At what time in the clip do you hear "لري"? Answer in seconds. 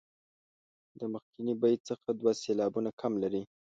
3.23-3.41